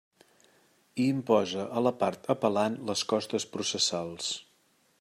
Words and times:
I 1.03 1.05
imposa 1.15 1.65
a 1.81 1.83
la 1.87 1.91
part 2.03 2.29
apel·lant 2.35 2.79
les 2.91 3.05
costes 3.13 3.47
processals. 3.57 4.33